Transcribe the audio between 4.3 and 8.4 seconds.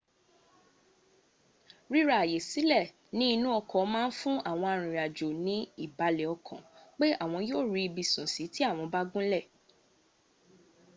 àwọn arìnrìnàjò ní ìbàlẹ̀ ọkàn pé àwọn yóò rí ibi sùn